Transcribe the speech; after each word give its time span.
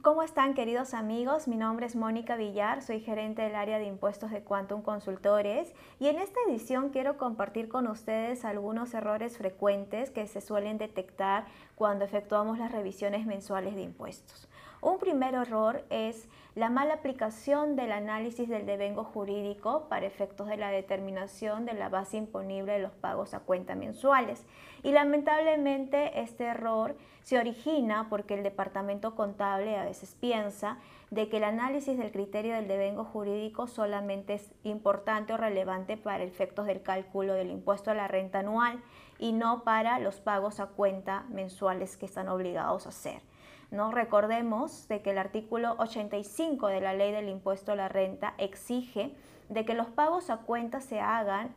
¿Cómo 0.00 0.22
están 0.22 0.54
queridos 0.54 0.94
amigos? 0.94 1.48
Mi 1.48 1.56
nombre 1.56 1.84
es 1.84 1.96
Mónica 1.96 2.36
Villar, 2.36 2.82
soy 2.82 3.00
gerente 3.00 3.42
del 3.42 3.56
área 3.56 3.80
de 3.80 3.86
impuestos 3.86 4.30
de 4.30 4.42
Quantum 4.42 4.80
Consultores 4.80 5.74
y 5.98 6.06
en 6.06 6.18
esta 6.18 6.38
edición 6.48 6.90
quiero 6.90 7.18
compartir 7.18 7.68
con 7.68 7.88
ustedes 7.88 8.44
algunos 8.44 8.94
errores 8.94 9.36
frecuentes 9.36 10.10
que 10.10 10.28
se 10.28 10.40
suelen 10.40 10.78
detectar 10.78 11.46
cuando 11.74 12.04
efectuamos 12.04 12.60
las 12.60 12.70
revisiones 12.70 13.26
mensuales 13.26 13.74
de 13.74 13.82
impuestos. 13.82 14.48
Un 14.80 14.98
primer 14.98 15.34
error 15.34 15.84
es 15.90 16.28
la 16.54 16.70
mala 16.70 16.94
aplicación 16.94 17.74
del 17.74 17.90
análisis 17.90 18.48
del 18.48 18.64
devengo 18.64 19.02
jurídico 19.02 19.88
para 19.88 20.06
efectos 20.06 20.46
de 20.46 20.56
la 20.56 20.70
determinación 20.70 21.66
de 21.66 21.72
la 21.72 21.88
base 21.88 22.16
imponible 22.16 22.74
de 22.74 22.78
los 22.78 22.92
pagos 22.92 23.34
a 23.34 23.40
cuenta 23.40 23.74
mensuales. 23.74 24.46
Y 24.84 24.92
lamentablemente 24.92 26.20
este 26.20 26.44
error 26.44 26.96
se 27.22 27.38
origina 27.38 28.06
porque 28.08 28.34
el 28.34 28.44
departamento 28.44 29.16
contable 29.16 29.76
a 29.76 29.84
veces 29.84 30.14
piensa 30.14 30.78
de 31.10 31.28
que 31.28 31.38
el 31.38 31.44
análisis 31.44 31.98
del 31.98 32.12
criterio 32.12 32.54
del 32.54 32.68
devengo 32.68 33.04
jurídico 33.04 33.66
solamente 33.66 34.34
es 34.34 34.52
importante 34.62 35.32
o 35.32 35.36
relevante 35.36 35.96
para 35.96 36.22
efectos 36.22 36.66
del 36.66 36.82
cálculo 36.82 37.34
del 37.34 37.50
impuesto 37.50 37.90
a 37.90 37.94
la 37.94 38.06
renta 38.06 38.40
anual 38.40 38.80
y 39.18 39.32
no 39.32 39.64
para 39.64 39.98
los 39.98 40.20
pagos 40.20 40.60
a 40.60 40.66
cuenta 40.66 41.24
mensuales 41.30 41.96
que 41.96 42.06
están 42.06 42.28
obligados 42.28 42.86
a 42.86 42.90
hacer. 42.90 43.22
¿No? 43.70 43.90
Recordemos 43.90 44.88
de 44.88 45.02
que 45.02 45.10
el 45.10 45.18
artículo 45.18 45.76
85 45.78 46.68
de 46.68 46.80
la 46.80 46.94
ley 46.94 47.12
del 47.12 47.28
impuesto 47.28 47.72
a 47.72 47.76
la 47.76 47.88
renta 47.88 48.34
exige 48.38 49.14
de 49.48 49.64
que 49.64 49.74
los 49.74 49.88
pagos 49.88 50.30
a 50.30 50.38
cuenta 50.38 50.80
se 50.80 51.00
hagan 51.00 51.54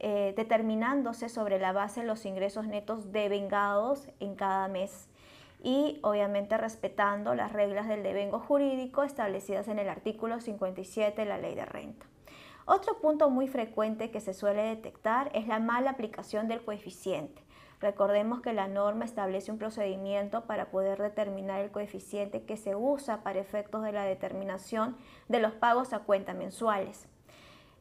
eh, 0.00 0.34
determinándose 0.36 1.28
sobre 1.28 1.58
la 1.58 1.72
base 1.72 2.00
de 2.00 2.06
los 2.06 2.26
ingresos 2.26 2.66
netos 2.66 3.12
devengados 3.12 4.08
en 4.20 4.34
cada 4.34 4.68
mes 4.68 5.08
y 5.62 5.98
obviamente 6.02 6.58
respetando 6.58 7.34
las 7.34 7.52
reglas 7.52 7.88
del 7.88 8.02
devengo 8.02 8.38
jurídico 8.38 9.02
establecidas 9.02 9.68
en 9.68 9.78
el 9.78 9.88
artículo 9.88 10.40
57 10.40 11.22
de 11.22 11.26
la 11.26 11.38
ley 11.38 11.54
de 11.54 11.64
renta. 11.64 12.06
Otro 12.66 12.98
punto 13.00 13.30
muy 13.30 13.46
frecuente 13.46 14.10
que 14.10 14.20
se 14.20 14.34
suele 14.34 14.62
detectar 14.62 15.30
es 15.34 15.46
la 15.46 15.58
mala 15.58 15.90
aplicación 15.90 16.48
del 16.48 16.64
coeficiente. 16.64 17.42
Recordemos 17.84 18.40
que 18.40 18.54
la 18.54 18.66
norma 18.66 19.04
establece 19.04 19.52
un 19.52 19.58
procedimiento 19.58 20.46
para 20.46 20.70
poder 20.70 21.02
determinar 21.02 21.60
el 21.60 21.70
coeficiente 21.70 22.44
que 22.44 22.56
se 22.56 22.74
usa 22.74 23.22
para 23.22 23.38
efectos 23.38 23.82
de 23.84 23.92
la 23.92 24.04
determinación 24.04 24.96
de 25.28 25.38
los 25.38 25.52
pagos 25.52 25.92
a 25.92 25.98
cuenta 25.98 26.32
mensuales. 26.32 27.06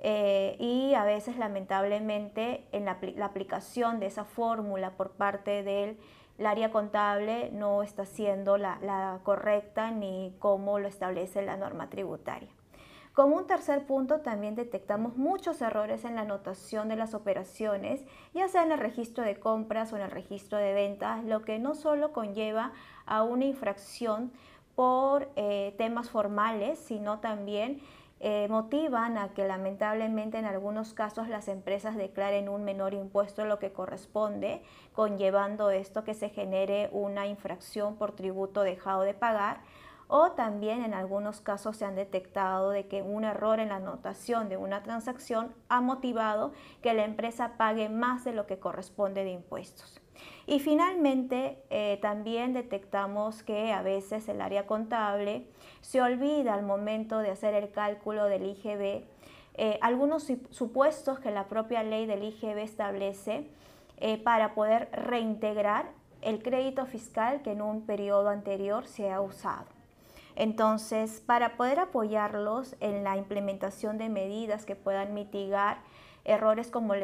Eh, 0.00 0.56
y 0.58 0.94
a 0.94 1.04
veces 1.04 1.36
lamentablemente 1.36 2.66
en 2.72 2.86
la, 2.86 2.98
aplicación 3.24 4.00
de 4.00 4.06
esa 4.06 4.24
fórmula 4.24 4.90
por 4.96 5.12
parte 5.12 5.62
del 5.62 5.96
área 6.44 6.72
contable 6.72 7.50
no 7.52 7.84
está 7.84 8.04
siendo 8.04 8.58
la 8.58 9.20
correcta 9.22 9.92
ni 9.92 10.34
como 10.40 10.80
lo 10.80 10.88
establece 10.88 11.42
la 11.42 11.56
norma 11.56 11.90
tributaria. 11.90 12.48
Como 13.12 13.36
un 13.36 13.46
tercer 13.46 13.84
punto, 13.84 14.20
también 14.20 14.54
detectamos 14.54 15.18
muchos 15.18 15.60
errores 15.60 16.06
en 16.06 16.14
la 16.14 16.22
anotación 16.22 16.88
de 16.88 16.96
las 16.96 17.12
operaciones, 17.12 18.02
ya 18.32 18.48
sea 18.48 18.62
en 18.62 18.72
el 18.72 18.78
registro 18.78 19.22
de 19.22 19.38
compras 19.38 19.92
o 19.92 19.96
en 19.96 20.02
el 20.02 20.10
registro 20.10 20.56
de 20.56 20.72
ventas, 20.72 21.22
lo 21.24 21.42
que 21.42 21.58
no 21.58 21.74
solo 21.74 22.12
conlleva 22.12 22.72
a 23.04 23.22
una 23.22 23.44
infracción 23.44 24.32
por 24.74 25.28
eh, 25.36 25.74
temas 25.76 26.08
formales, 26.08 26.78
sino 26.78 27.20
también 27.20 27.82
eh, 28.20 28.46
motivan 28.48 29.18
a 29.18 29.34
que 29.34 29.46
lamentablemente 29.46 30.38
en 30.38 30.46
algunos 30.46 30.94
casos 30.94 31.28
las 31.28 31.48
empresas 31.48 31.96
declaren 31.96 32.48
un 32.48 32.64
menor 32.64 32.94
impuesto 32.94 33.44
lo 33.44 33.58
que 33.58 33.72
corresponde, 33.72 34.62
conllevando 34.94 35.70
esto 35.70 36.02
que 36.02 36.14
se 36.14 36.30
genere 36.30 36.88
una 36.92 37.26
infracción 37.26 37.96
por 37.96 38.12
tributo 38.12 38.62
dejado 38.62 39.02
de 39.02 39.12
pagar 39.12 39.60
o 40.14 40.32
también 40.32 40.84
en 40.84 40.92
algunos 40.92 41.40
casos 41.40 41.78
se 41.78 41.86
han 41.86 41.94
detectado 41.94 42.68
de 42.68 42.86
que 42.86 43.00
un 43.00 43.24
error 43.24 43.60
en 43.60 43.70
la 43.70 43.76
anotación 43.76 44.50
de 44.50 44.58
una 44.58 44.82
transacción 44.82 45.54
ha 45.70 45.80
motivado 45.80 46.52
que 46.82 46.92
la 46.92 47.06
empresa 47.06 47.54
pague 47.56 47.88
más 47.88 48.22
de 48.22 48.34
lo 48.34 48.46
que 48.46 48.58
corresponde 48.58 49.24
de 49.24 49.30
impuestos. 49.30 50.02
Y 50.46 50.60
finalmente, 50.60 51.64
eh, 51.70 51.98
también 52.02 52.52
detectamos 52.52 53.42
que 53.42 53.72
a 53.72 53.80
veces 53.80 54.28
el 54.28 54.42
área 54.42 54.66
contable 54.66 55.46
se 55.80 56.02
olvida 56.02 56.52
al 56.52 56.62
momento 56.62 57.20
de 57.20 57.30
hacer 57.30 57.54
el 57.54 57.70
cálculo 57.72 58.26
del 58.26 58.44
IGB 58.44 59.06
eh, 59.54 59.78
algunos 59.82 60.30
supuestos 60.50 61.20
que 61.20 61.30
la 61.30 61.48
propia 61.48 61.82
ley 61.82 62.06
del 62.06 62.22
IGB 62.22 62.58
establece 62.58 63.48
eh, 63.98 64.18
para 64.18 64.54
poder 64.54 64.88
reintegrar 64.92 65.90
el 66.20 66.42
crédito 66.42 66.84
fiscal 66.84 67.42
que 67.42 67.52
en 67.52 67.62
un 67.62 67.86
periodo 67.86 68.28
anterior 68.28 68.86
se 68.86 69.10
ha 69.10 69.22
usado. 69.22 69.81
Entonces, 70.36 71.20
para 71.24 71.56
poder 71.56 71.78
apoyarlos 71.80 72.76
en 72.80 73.04
la 73.04 73.16
implementación 73.16 73.98
de 73.98 74.08
medidas 74.08 74.64
que 74.64 74.76
puedan 74.76 75.14
mitigar 75.14 75.82
errores 76.24 76.70
como, 76.70 76.94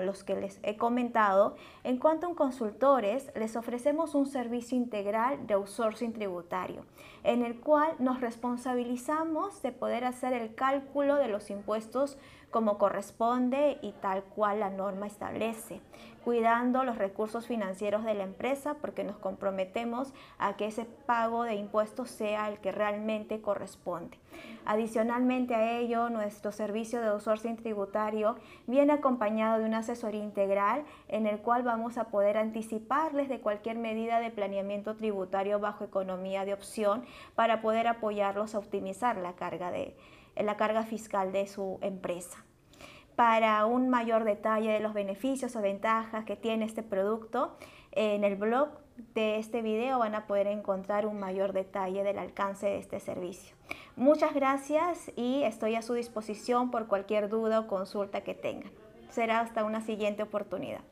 los 0.00 0.24
que 0.24 0.36
les 0.36 0.60
he 0.62 0.76
comentado, 0.76 1.56
en 1.84 1.98
cuanto 1.98 2.26
a 2.26 2.34
consultores, 2.34 3.30
les 3.34 3.56
ofrecemos 3.56 4.14
un 4.14 4.26
servicio 4.26 4.76
integral 4.76 5.46
de 5.46 5.54
outsourcing 5.54 6.12
tributario, 6.12 6.84
en 7.24 7.44
el 7.44 7.60
cual 7.60 7.94
nos 7.98 8.20
responsabilizamos 8.20 9.62
de 9.62 9.72
poder 9.72 10.04
hacer 10.04 10.32
el 10.32 10.54
cálculo 10.54 11.16
de 11.16 11.28
los 11.28 11.50
impuestos 11.50 12.18
como 12.50 12.78
corresponde 12.78 13.78
y 13.82 13.92
tal 13.92 14.22
cual 14.24 14.60
la 14.60 14.70
norma 14.70 15.06
establece, 15.06 15.80
cuidando 16.24 16.84
los 16.84 16.96
recursos 16.96 17.46
financieros 17.46 18.04
de 18.04 18.14
la 18.14 18.24
empresa 18.24 18.76
porque 18.80 19.04
nos 19.04 19.18
comprometemos 19.18 20.14
a 20.38 20.56
que 20.56 20.66
ese 20.66 20.84
pago 20.84 21.42
de 21.42 21.56
impuestos 21.56 22.10
sea 22.10 22.48
el 22.48 22.58
que 22.58 22.72
realmente 22.72 23.42
corresponde. 23.42 24.18
Adicionalmente 24.64 25.54
a 25.54 25.78
ello, 25.78 26.10
nuestro 26.10 26.52
servicio 26.52 27.00
de 27.00 27.08
outsourcing 27.08 27.56
tributario 27.56 28.36
viene 28.66 28.92
acompañado 28.92 29.58
de 29.58 29.64
una 29.64 29.78
asesoría 29.78 30.22
integral 30.22 30.84
en 31.08 31.26
el 31.26 31.38
cual 31.38 31.62
vamos 31.62 31.98
a 31.98 32.08
poder 32.08 32.36
anticiparles 32.36 33.28
de 33.28 33.40
cualquier 33.40 33.78
medida 33.78 34.18
de 34.20 34.30
planeamiento 34.30 34.96
tributario 34.96 35.60
bajo 35.60 35.84
economía 35.84 36.44
de 36.44 36.54
opción 36.54 37.04
para 37.34 37.60
poder 37.60 37.86
apoyarlos 37.86 38.54
a 38.54 38.58
optimizar 38.58 39.16
la 39.18 39.34
carga 39.34 39.70
de 39.70 39.96
la 40.36 40.56
carga 40.56 40.82
fiscal 40.82 41.32
de 41.32 41.46
su 41.46 41.78
empresa. 41.80 42.44
Para 43.14 43.64
un 43.64 43.88
mayor 43.88 44.24
detalle 44.24 44.70
de 44.70 44.80
los 44.80 44.92
beneficios 44.92 45.56
o 45.56 45.62
ventajas 45.62 46.24
que 46.26 46.36
tiene 46.36 46.66
este 46.66 46.82
producto, 46.82 47.56
en 47.92 48.24
el 48.24 48.36
blog 48.36 48.68
de 49.14 49.38
este 49.38 49.62
video 49.62 49.98
van 49.98 50.14
a 50.14 50.26
poder 50.26 50.46
encontrar 50.46 51.06
un 51.06 51.18
mayor 51.18 51.54
detalle 51.54 52.02
del 52.02 52.18
alcance 52.18 52.66
de 52.66 52.78
este 52.78 53.00
servicio. 53.00 53.56
Muchas 53.96 54.34
gracias 54.34 55.10
y 55.16 55.42
estoy 55.44 55.74
a 55.74 55.80
su 55.80 55.94
disposición 55.94 56.70
por 56.70 56.86
cualquier 56.86 57.30
duda 57.30 57.60
o 57.60 57.66
consulta 57.66 58.20
que 58.20 58.34
tengan. 58.34 58.70
Será 59.08 59.40
hasta 59.40 59.64
una 59.64 59.80
siguiente 59.80 60.22
oportunidad. 60.22 60.82